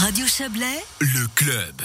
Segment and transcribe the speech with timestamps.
[0.00, 1.82] Radio Chablais, le club.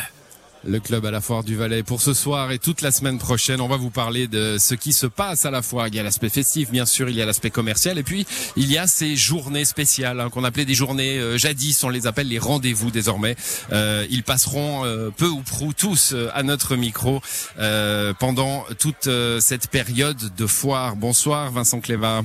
[0.64, 3.60] Le club à la foire du Valais pour ce soir et toute la semaine prochaine.
[3.60, 5.89] On va vous parler de ce qui se passe à la foire.
[5.89, 8.25] Il y a l'aspect festif, bien sûr, il y a l'aspect commercial et puis
[8.55, 11.83] il y a ces journées spéciales hein, qu'on appelait des journées euh, jadis.
[11.83, 13.36] On les appelle les rendez-vous désormais.
[13.73, 17.21] Euh, ils passeront euh, peu ou prou tous euh, à notre micro
[17.59, 19.09] euh, pendant toute
[19.41, 20.95] cette période de foire.
[20.95, 22.21] Bonsoir Vincent Cléva.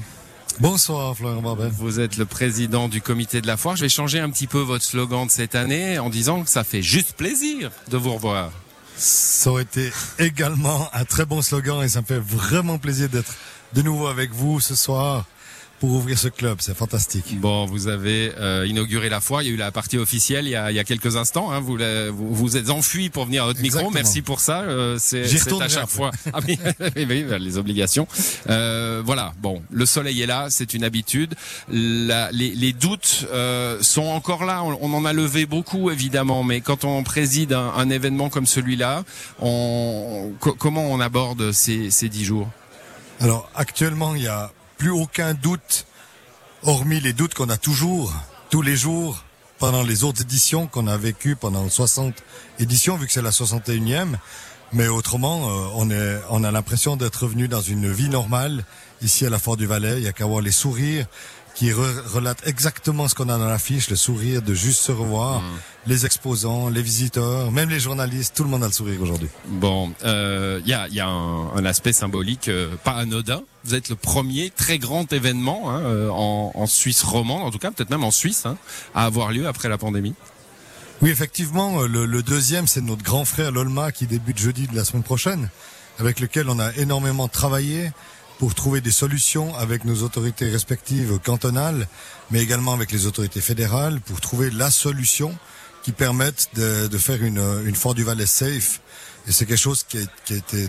[0.61, 1.71] Bonsoir Florent Barbet.
[1.79, 3.77] Vous êtes le président du comité de la foire.
[3.77, 6.65] Je vais changer un petit peu votre slogan de cette année en disant que ça
[6.65, 8.53] fait juste plaisir de vous revoir.
[8.95, 13.35] Ça aurait été également un très bon slogan et ça me fait vraiment plaisir d'être
[13.73, 15.25] de nouveau avec vous ce soir
[15.81, 16.59] pour ouvrir ce club.
[16.61, 17.41] C'est fantastique.
[17.41, 19.43] Bon, vous avez euh, inauguré la foire.
[19.43, 21.51] Il y a eu la partie officielle il y a, il y a quelques instants.
[21.51, 21.61] Hein.
[21.61, 23.91] Vous, la- vous vous êtes enfui pour venir à votre micro.
[23.91, 24.61] Merci pour ça.
[24.61, 25.25] Euh, c'est
[25.61, 26.11] à chaque fois.
[26.33, 26.59] Ah oui,
[26.97, 28.07] oui, oui, bah, les obligations.
[28.51, 29.33] Euh, voilà.
[29.41, 30.47] Bon, le soleil est là.
[30.51, 31.35] C'est une habitude.
[31.71, 34.63] La- les, les doutes euh, sont encore là.
[34.63, 38.47] On, on en a levé beaucoup évidemment, mais quand on préside un, un événement comme
[38.47, 39.05] celui-là,
[39.41, 42.49] on, comment on aborde ces, ces dix jours?
[43.19, 44.51] Alors actuellement, il n'y a
[44.81, 45.85] plus aucun doute,
[46.63, 48.15] hormis les doutes qu'on a toujours,
[48.49, 49.23] tous les jours,
[49.59, 52.15] pendant les autres éditions qu'on a vécues pendant 60
[52.59, 54.15] éditions, vu que c'est la 61e.
[54.73, 58.65] Mais autrement, euh, on, a l'impression d'être revenu dans une vie normale
[59.03, 59.99] ici à la Fort du Valais.
[59.99, 61.05] Il y a qu'à voir les sourires
[61.55, 65.43] qui re- relatent exactement ce qu'on a dans l'affiche, le sourire de juste se revoir,
[65.87, 69.29] les exposants, les visiteurs, même les journalistes, tout le monde a le sourire aujourd'hui.
[69.47, 73.43] Bon, euh, il y a, y a un, un aspect symbolique euh, pas anodin.
[73.65, 77.59] Vous êtes le premier très grand événement hein, euh, en, en Suisse romande, en tout
[77.59, 78.57] cas peut-être même en Suisse, hein,
[78.95, 80.15] à avoir lieu après la pandémie.
[81.03, 84.77] Oui, effectivement, euh, le, le deuxième, c'est notre grand frère Lolma qui débute jeudi de
[84.77, 85.51] la semaine prochaine,
[85.99, 87.91] avec lequel on a énormément travaillé
[88.41, 91.87] pour trouver des solutions avec nos autorités respectives cantonales,
[92.31, 95.37] mais également avec les autorités fédérales, pour trouver la solution
[95.83, 98.81] qui permette de, de faire une, une Fort du Valais safe.
[99.29, 100.69] Et c'est quelque chose qui a, qui a été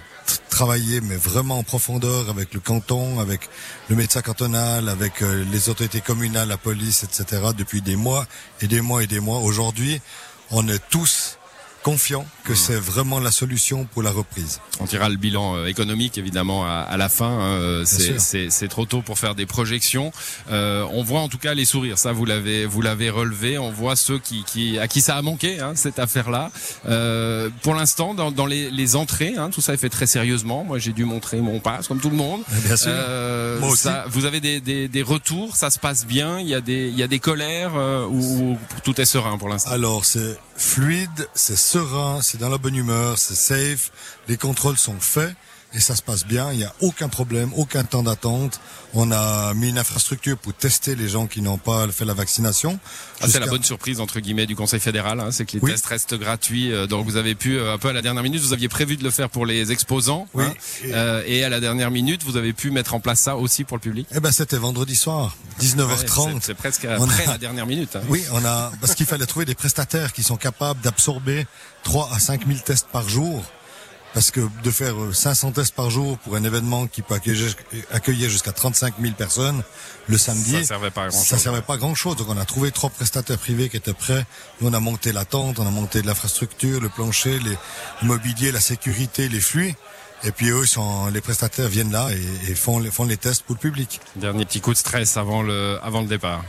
[0.49, 3.49] travaillé, mais vraiment en profondeur avec le canton, avec
[3.87, 7.41] le médecin cantonal, avec euh, les autorités communales, la police, etc.
[7.57, 8.27] depuis des mois
[8.59, 9.39] et des mois et des mois.
[9.39, 10.01] Aujourd'hui,
[10.49, 11.37] on est tous
[11.83, 14.59] confiants que c'est vraiment la solution pour la reprise.
[14.79, 17.25] On tirera le bilan euh, économique évidemment à, à la fin.
[17.29, 20.11] hein, euh, c'est, trop tôt pour faire des projections.
[20.51, 21.97] Euh, on voit en tout cas les sourires.
[21.97, 23.57] Ça, vous l'avez, vous l'avez relevé.
[23.57, 26.51] On voit ceux qui, qui, à qui ça a manqué hein, cette affaire-là.
[26.87, 30.63] Euh, pour l'instant, dans, dans les, les entrées, hein, tout ça est fait très sérieusement.
[30.63, 32.41] Moi, j'ai dû montrer mon passe comme tout le monde.
[32.65, 32.91] Bien sûr.
[32.93, 33.83] Euh, Moi aussi.
[33.83, 36.39] ça- vous avez des, des, des retours, ça se passe bien.
[36.39, 39.37] Il y a des, il y a des colères euh, ou, ou tout est serein
[39.37, 39.71] pour l'instant?
[39.71, 43.91] Alors c'est fluide, c'est serein, c'est dans la bonne humeur, c'est safe,
[44.27, 45.35] les contrôles sont faits
[45.73, 48.59] et ça se passe bien, il n'y a aucun problème, aucun temps d'attente.
[48.93, 52.77] On a mis une infrastructure pour tester les gens qui n'ont pas fait la vaccination.
[53.21, 55.71] Ah, c'est la bonne surprise entre guillemets du Conseil fédéral, hein, c'est que les Oui.
[55.71, 56.73] tests restent gratuits.
[56.73, 58.97] euh, donc vous avez pu euh, un peu à la dernière minute, vous aviez prévu
[58.97, 60.43] de le faire pour les exposants, Oui.
[60.45, 63.37] hein, Et- euh, et à la dernière minute, vous avez pu mettre en place ça
[63.37, 64.07] aussi pour le public.
[64.13, 66.41] Eh ben c'était vendredi soir, Ouais, 19h30.
[66.41, 67.95] c'est- c'est presque après a- la dernière minute.
[67.95, 68.01] hein.
[68.09, 71.45] Oui, on a parce qu'il fallait trouver des prestataires qui sont capables d'absorber
[71.83, 73.41] 3 à 5 000 tests par jour.
[74.13, 78.29] Parce que de faire euh, 500 tests par jour pour un événement qui peut accueillir,
[78.29, 79.63] jusqu'à 35 000 personnes
[80.07, 81.39] le samedi, Ça servait pas à grand ça chose.
[81.43, 82.17] servait pas à grand chose.
[82.17, 84.25] Donc on a trouvé trois prestataires privés qui étaient prêts.
[84.59, 87.51] Nous on a monté la tente, on a monté de l'infrastructure, le plancher, les
[88.01, 89.73] le mobilier, la sécurité, les flux.
[90.23, 93.41] Et puis eux, sont, les prestataires viennent là et, et font, les- font les tests
[93.43, 93.99] pour le public.
[94.17, 96.43] Dernier petit coup de stress avant le avant le départ.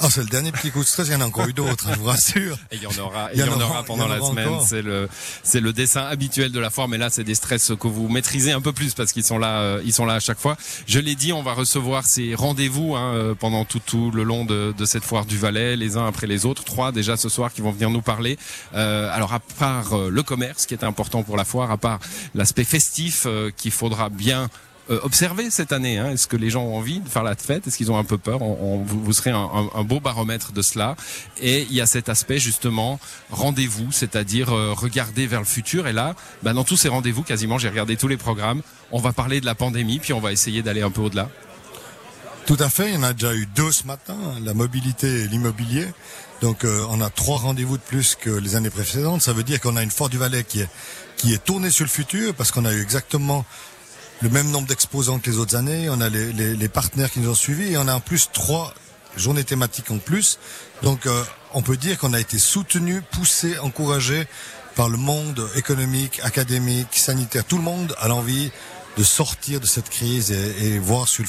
[0.00, 1.08] Ah, c'est le dernier petit coup de stress.
[1.08, 2.58] Il y en a encore eu d'autres, hein, je vous rassure.
[2.70, 4.50] Et il y en aura, Il y en aura- aura pendant la semaine.
[4.66, 5.08] C'est le,
[5.42, 6.90] c'est le dessin habituel de la forme.
[6.92, 9.60] Mais là, c'est des stress que vous maîtrisez un peu plus parce qu'ils sont là,
[9.60, 10.56] euh, ils sont là à chaque fois.
[10.86, 14.44] Je l'ai dit, on va recevoir ces rendez-vous hein, euh, pendant tout, tout le long
[14.44, 16.64] de, de cette foire du Valais, les uns après les autres.
[16.64, 18.38] Trois déjà ce soir qui vont venir nous parler.
[18.74, 22.00] Euh, alors à part le commerce qui est important pour la foire, à part
[22.34, 24.50] l'aspect festif euh, qu'il faudra bien
[24.88, 25.98] observer cette année.
[25.98, 26.10] Hein.
[26.12, 27.66] Est-ce que les gens ont envie de faire la fête?
[27.66, 28.42] Est-ce qu'ils ont un peu peur?
[28.42, 30.96] On, on- vous, vous serez un, un- un beau baromètre de cela.
[31.40, 35.86] Et il y a cet aspect justement rendez-vous, c'est-à-dire euh, regarder vers le futur.
[35.88, 38.62] Et là, bah, dans tous ces rendez-vous, quasiment, j'ai regardé tous les programmes.
[38.92, 41.28] On va parler de la pandémie, puis on va essayer d'aller un peu au-delà.
[42.46, 45.22] Tout à fait, il y en a déjà eu deux ce matin, hein, la mobilité
[45.22, 45.86] et l'immobilier.
[46.42, 49.20] Donc euh, on a trois rendez-vous de plus que les années précédentes.
[49.22, 50.68] Ça veut dire qu'on a une Fort du Valais qui est,
[51.16, 53.44] qui est tournée sur le futur parce qu'on a eu exactement
[54.22, 55.88] le même nombre d'exposants que les autres années.
[55.90, 58.74] On a les, partenaires qui nous ont suivis et on a en plus trois
[59.16, 60.38] journées thématiques en plus.
[60.82, 61.24] Donc euh,
[61.54, 64.26] on peut dire qu'on a été soutenu, poussé, encouragé
[64.74, 67.44] par le monde économique, académique, sanitaire.
[67.44, 68.50] Tout le monde a l'envie
[68.98, 71.28] de sortir de cette crise et, et voir sur le,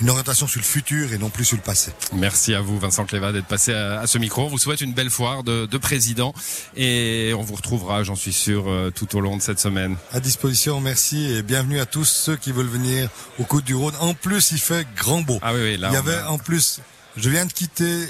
[0.00, 1.92] une orientation sur le futur et non plus sur le passé.
[2.12, 4.44] Merci à vous, Vincent Cléva, d'être passé à, ce micro.
[4.44, 6.34] On vous souhaite une belle foire de, de président
[6.76, 9.96] et on vous retrouvera, j'en suis sûr, euh, tout au long de cette semaine.
[10.12, 13.08] À disposition, merci et bienvenue à tous ceux qui veulent venir
[13.38, 13.94] au Côte du Rhône.
[14.00, 15.38] En plus, il fait grand beau.
[15.42, 16.80] Ah oui, oui là, il y avait en plus,
[17.16, 18.08] je viens de quitter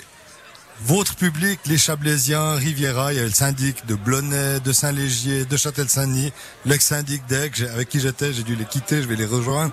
[0.82, 5.56] votre public, les Chablaisiens, Riviera, il y avait le syndic de Blonay, de Saint-Légier, de
[5.56, 6.32] Châtel-Saint-Denis,
[6.66, 9.72] l'ex-syndic d'Aix, avec qui j'étais, j'ai dû les quitter, je vais les rejoindre.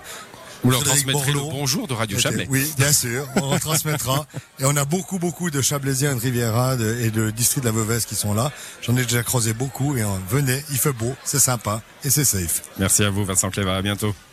[0.64, 2.46] Vous leur transmettrez le bonjour de Radio Chablais.
[2.48, 4.26] Oui, bien sûr, on retransmettra.
[4.58, 8.06] et on a beaucoup, beaucoup de Chablaisiens de Riviera et de district de la Veuvesse
[8.06, 8.50] qui sont là.
[8.80, 12.24] J'en ai déjà croisé beaucoup et on, venez, il fait beau, c'est sympa et c'est
[12.24, 12.62] safe.
[12.78, 14.14] Merci à vous Vincent Cléva, à bientôt.